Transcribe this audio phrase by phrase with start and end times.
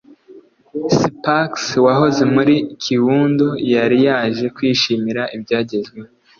[0.99, 1.51] Spax
[1.85, 6.11] wahoze muri Kiwundo yari yaje kwishimira ibyagezweho